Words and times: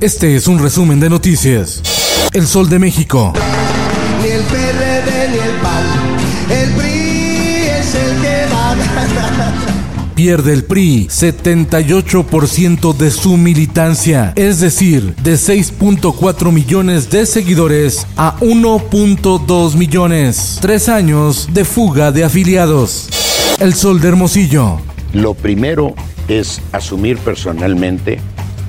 Este 0.00 0.34
es 0.34 0.48
un 0.48 0.58
resumen 0.58 0.98
de 0.98 1.10
noticias. 1.10 1.82
El 2.32 2.46
Sol 2.46 2.70
de 2.70 2.78
México. 2.78 3.34
Ni 4.22 4.30
el 4.30 4.42
PRD 4.44 5.28
ni 5.28 5.38
el 5.38 5.50
PAN, 5.60 5.84
el 6.50 6.70
PRI 6.70 6.88
es 7.68 7.94
el 7.94 8.22
que 8.22 8.46
va. 8.50 8.76
Pierde 10.14 10.54
el 10.54 10.64
PRI 10.64 11.08
78% 11.08 12.96
de 12.96 13.10
su 13.10 13.36
militancia, 13.36 14.32
es 14.36 14.60
decir, 14.60 15.14
de 15.16 15.34
6.4 15.34 16.50
millones 16.50 17.10
de 17.10 17.26
seguidores 17.26 18.06
a 18.16 18.38
1.2 18.40 19.74
millones. 19.74 20.58
Tres 20.62 20.88
años 20.88 21.46
de 21.52 21.66
fuga 21.66 22.10
de 22.10 22.24
afiliados. 22.24 23.10
El 23.58 23.74
Sol 23.74 24.00
de 24.00 24.08
Hermosillo. 24.08 24.80
Lo 25.12 25.34
primero 25.34 25.94
es 26.26 26.62
asumir 26.72 27.18
personalmente 27.18 28.18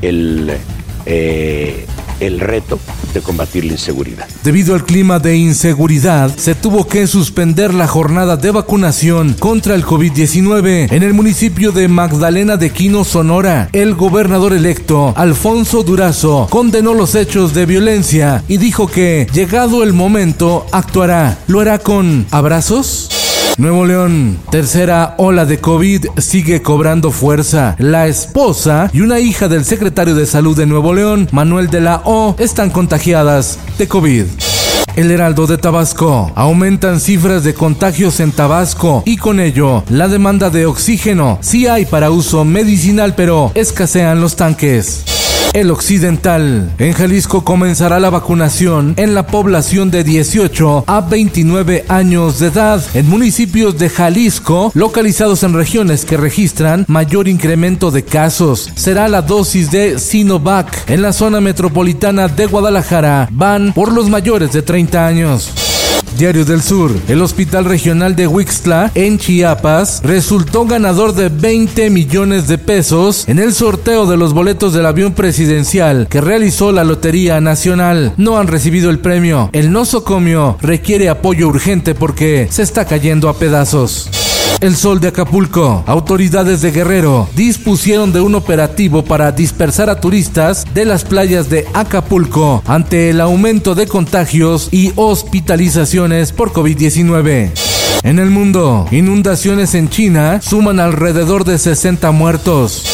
el 0.02 0.58
eh, 1.06 1.86
el 2.20 2.40
reto 2.40 2.80
de 3.14 3.22
combatir 3.22 3.66
la 3.66 3.74
inseguridad. 3.74 4.28
Debido 4.44 4.76
al 4.76 4.86
clima 4.86 5.20
de 5.20 5.36
inseguridad, 5.36 6.36
se 6.38 6.56
tuvo 6.56 6.88
que 6.88 7.08
suspender 7.08 7.74
la 7.74 7.88
jornada 7.88 8.38
de 8.38 8.52
vacunación 8.52 9.34
contra 9.34 9.76
el 9.76 9.84
COVID-19 9.84 10.92
en 10.92 11.04
el 11.04 11.14
municipio 11.14 11.72
de 11.72 11.88
Magdalena 11.88 12.58
de 12.58 12.70
Quino, 12.70 13.04
Sonora. 13.04 13.70
El 13.74 13.96
gobernador 13.96 14.54
electo, 14.54 15.14
Alfonso 15.18 15.84
Durazo, 15.84 16.48
condenó 16.50 16.94
los 16.94 17.16
hechos 17.16 17.54
de 17.54 17.66
violencia 17.66 18.44
y 18.48 18.58
dijo 18.58 18.88
que, 18.88 19.28
llegado 19.34 19.84
el 19.84 19.94
momento, 19.94 20.66
actuará. 20.72 21.40
¿Lo 21.48 21.60
hará 21.60 21.80
con 21.80 22.26
abrazos? 22.32 23.21
Nuevo 23.58 23.86
León, 23.86 24.38
tercera 24.50 25.16
ola 25.18 25.46
de 25.46 25.60
COVID 25.60 26.06
sigue 26.18 26.62
cobrando 26.62 27.12
fuerza. 27.12 27.76
La 27.78 28.08
esposa 28.08 28.90
y 28.94 29.02
una 29.02 29.20
hija 29.20 29.48
del 29.48 29.66
secretario 29.66 30.16
de 30.16 30.26
salud 30.26 30.58
de 30.58 30.66
Nuevo 30.66 30.94
León, 30.94 31.28
Manuel 31.32 31.70
de 31.70 31.82
la 31.82 32.02
O, 32.06 32.36
están 32.40 32.70
contagiadas 32.70 33.60
de 33.78 33.88
COVID. 33.88 34.26
El 34.96 35.12
Heraldo 35.12 35.48
de 35.48 35.58
Tabasco. 35.58 36.32
Aumentan 36.36 37.00
cifras 37.00 37.44
de 37.44 37.54
contagios 37.54 38.20
en 38.20 38.32
Tabasco 38.32 39.04
y 39.06 39.18
con 39.18 39.40
ello 39.40 39.84
la 39.90 40.08
demanda 40.08 40.50
de 40.50 40.66
oxígeno. 40.66 41.38
Sí 41.42 41.68
hay 41.68 41.86
para 41.86 42.10
uso 42.10 42.44
medicinal, 42.44 43.16
pero 43.16 43.52
escasean 43.54 44.22
los 44.22 44.36
tanques. 44.36 45.04
El 45.54 45.70
Occidental. 45.70 46.72
En 46.78 46.94
Jalisco 46.94 47.44
comenzará 47.44 48.00
la 48.00 48.10
vacunación 48.10 48.94
en 48.98 49.14
la 49.14 49.28
población 49.28 49.92
de 49.92 50.04
18 50.04 50.86
a 50.88 51.02
29 51.02 51.86
años 51.90 52.40
de 52.40 52.48
edad 52.48 52.82
en 52.94 53.10
municipios 53.10 53.78
de 53.78 53.90
Jalisco 53.90 54.72
localizados 54.74 55.44
en 55.44 55.54
regiones 55.54 56.06
que 56.06 56.16
registran 56.16 56.86
mayor 56.88 57.28
incremento 57.28 57.92
de 57.92 58.04
casos. 58.04 58.72
Será 58.76 59.10
la 59.10 59.22
dosis 59.22 59.72
de 59.72 60.00
Sinovac 60.00 60.90
en 60.90 61.02
la 61.02 61.12
zona 61.12 61.42
metropolitana 61.42 62.30
de 62.30 62.46
Guadalajara. 62.46 63.28
Van 63.32 63.74
por 63.74 63.92
los 63.92 64.10
mayores 64.10 64.54
de 64.54 64.62
30 64.62 65.06
años. 65.06 65.52
Diario 66.22 66.46
del 66.46 66.62
Sur, 66.62 66.92
el 67.08 67.20
Hospital 67.20 67.66
Regional 67.66 68.16
de 68.16 68.28
Huixtla, 68.28 68.92
en 68.94 69.18
Chiapas, 69.18 70.02
resultó 70.04 70.68
ganador 70.68 71.16
de 71.16 71.30
20 71.30 71.90
millones 71.90 72.48
de 72.48 72.60
pesos 72.60 73.28
en 73.28 73.40
el 73.40 73.56
sorteo 73.56 74.06
de 74.06 74.18
los 74.18 74.32
boletos 74.32 74.72
del 74.72 74.86
avión 74.86 75.14
presidencial 75.14 76.08
que 76.08 76.22
realizó 76.22 76.72
la 76.72 76.84
Lotería 76.84 77.42
Nacional. 77.42 78.14
No 78.18 78.38
han 78.38 78.46
recibido 78.46 78.92
el 78.92 79.00
premio. 79.00 79.50
El 79.52 79.72
nosocomio 79.72 80.60
requiere 80.62 81.10
apoyo 81.10 81.48
urgente 81.48 81.96
porque 81.96 82.48
se 82.52 82.62
está 82.62 82.86
cayendo 82.86 83.28
a 83.28 83.40
pedazos. 83.40 84.31
El 84.62 84.76
Sol 84.76 85.00
de 85.00 85.08
Acapulco. 85.08 85.84
Autoridades 85.88 86.62
de 86.62 86.72
Guerrero 86.72 87.28
dispusieron 87.36 88.14
de 88.14 88.22
un 88.22 88.36
operativo 88.36 89.04
para 89.04 89.32
dispersar 89.32 89.90
a 89.90 90.00
turistas 90.00 90.66
de 90.76 90.86
las 90.86 91.04
playas 91.04 91.50
de 91.50 91.66
Acapulco 91.74 92.62
ante 92.68 93.10
el 93.10 93.22
aumento 93.22 93.74
de 93.74 93.88
contagios 93.88 94.70
y 94.72 94.94
hospitalizaciones 94.96 96.32
por 96.32 96.54
COVID-19. 96.54 97.50
En 98.04 98.20
el 98.20 98.30
mundo, 98.30 98.86
inundaciones 98.92 99.74
en 99.74 99.90
China 99.90 100.40
suman 100.44 100.80
alrededor 100.80 101.44
de 101.44 101.58
60 101.58 102.12
muertos. 102.12 102.86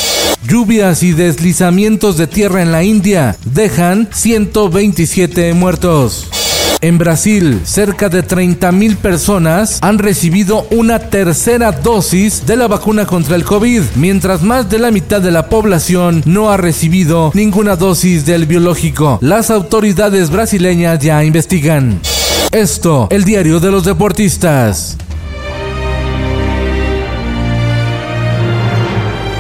Lluvias 0.48 1.04
y 1.04 1.12
deslizamientos 1.12 2.16
de 2.16 2.28
tierra 2.28 2.62
en 2.62 2.72
la 2.72 2.86
India 2.86 3.36
dejan 3.44 4.08
127 4.14 5.54
muertos. 5.54 6.30
En 6.80 7.00
Brasil, 7.00 7.62
cerca 7.64 8.08
de 8.08 8.24
30.000 8.24 8.98
personas 8.98 9.80
han 9.82 9.98
recibido 9.98 10.68
una 10.70 11.00
tercera 11.00 11.72
dosis 11.72 12.46
de 12.46 12.56
la 12.56 12.68
vacuna 12.68 13.08
contra 13.08 13.36
el 13.36 13.44
COVID, 13.46 13.82
mientras 13.96 14.44
más 14.44 14.70
de 14.70 14.78
la 14.78 14.92
mitad 14.92 15.20
de 15.20 15.32
la 15.32 15.50
población 15.50 16.22
no 16.26 16.52
ha 16.52 16.58
recibido 16.58 17.32
ninguna 17.34 17.76
dosis 17.76 18.28
del 18.28 18.46
biológico. 18.46 19.18
Las 19.22 19.50
autoridades 19.50 20.30
brasileñas 20.30 21.00
ya 21.00 21.24
investigan. 21.24 22.00
Esto, 22.52 23.08
el 23.10 23.24
diario 23.24 23.60
de 23.60 23.72
los 23.72 23.84
deportistas. 23.84 24.98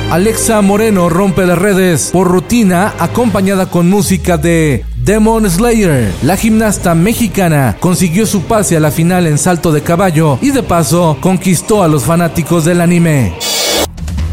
Alexa 0.09 0.61
Moreno 0.61 1.09
rompe 1.09 1.45
las 1.45 1.59
redes 1.59 2.11
por 2.13 2.29
rutina 2.29 2.93
acompañada 2.97 3.65
con 3.65 3.89
música 3.89 4.37
de 4.37 4.85
Demon 5.07 5.49
Slayer. 5.49 6.13
La 6.21 6.35
gimnasta 6.35 6.93
mexicana 6.93 7.77
consiguió 7.79 8.25
su 8.25 8.41
pase 8.41 8.75
a 8.75 8.81
la 8.81 8.91
final 8.91 9.25
en 9.25 9.37
salto 9.37 9.71
de 9.71 9.81
caballo 9.81 10.37
y 10.41 10.51
de 10.51 10.63
paso 10.63 11.17
conquistó 11.21 11.81
a 11.81 11.87
los 11.87 12.03
fanáticos 12.03 12.65
del 12.65 12.81
anime. 12.81 13.33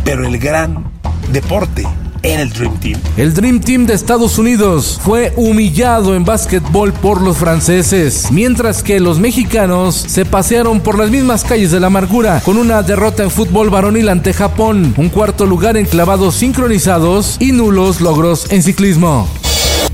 Pero 0.03 0.27
el 0.27 0.37
gran 0.37 0.91
deporte 1.31 1.87
en 2.23 2.41
el 2.41 2.51
Dream 2.51 2.77
Team. 2.81 3.01
El 3.17 3.35
Dream 3.35 3.61
Team 3.61 3.87
de 3.87 3.95
Estados 3.95 4.37
Unidos 4.37 4.99
fue 5.01 5.33
humillado 5.37 6.17
en 6.17 6.25
básquetbol 6.25 6.93
por 6.93 7.23
los 7.23 7.37
franceses, 7.37 8.33
mientras 8.33 8.83
que 8.83 8.99
los 8.99 9.21
mexicanos 9.21 9.95
se 9.95 10.25
pasearon 10.25 10.81
por 10.81 10.99
las 10.99 11.09
mismas 11.09 11.45
calles 11.45 11.71
de 11.71 11.79
la 11.79 11.87
amargura 11.87 12.43
con 12.45 12.59
una 12.59 12.83
derrota 12.83 13.23
en 13.23 13.31
fútbol 13.31 13.71
varonil 13.71 14.09
ante 14.09 14.33
Japón, 14.33 14.93
un 14.97 15.09
cuarto 15.09 15.47
lugar 15.47 15.77
en 15.77 15.87
clavados 15.87 16.35
sincronizados 16.35 17.37
y 17.39 17.53
nulos 17.53 18.01
logros 18.01 18.51
en 18.51 18.65
ciclismo. 18.65 19.29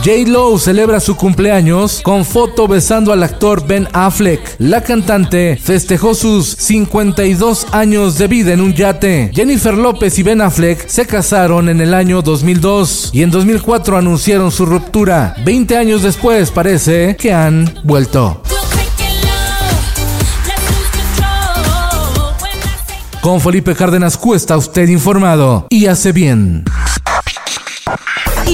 J-Lo 0.05 0.59
celebra 0.59 0.99
su 0.99 1.15
cumpleaños 1.15 2.01
con 2.03 2.25
foto 2.25 2.67
besando 2.67 3.11
al 3.11 3.23
actor 3.23 3.65
Ben 3.65 3.87
Affleck. 3.91 4.55
La 4.59 4.81
cantante 4.81 5.57
festejó 5.59 6.13
sus 6.13 6.45
52 6.45 7.65
años 7.71 8.19
de 8.19 8.27
vida 8.27 8.53
en 8.53 8.61
un 8.61 8.75
yate. 8.75 9.31
Jennifer 9.33 9.73
López 9.73 10.19
y 10.19 10.21
Ben 10.21 10.41
Affleck 10.41 10.87
se 10.87 11.07
casaron 11.07 11.69
en 11.69 11.81
el 11.81 11.95
año 11.95 12.21
2002 12.21 13.09
y 13.13 13.23
en 13.23 13.31
2004 13.31 13.97
anunciaron 13.97 14.51
su 14.51 14.67
ruptura. 14.67 15.33
20 15.43 15.75
años 15.75 16.03
después 16.03 16.51
parece 16.51 17.15
que 17.15 17.33
han 17.33 17.73
vuelto. 17.83 18.43
Con 23.21 23.41
Felipe 23.41 23.73
Cárdenas 23.73 24.17
Cuesta 24.17 24.55
usted 24.55 24.87
informado 24.87 25.65
y 25.71 25.87
hace 25.87 26.11
bien. 26.11 26.63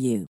you. 0.00 0.26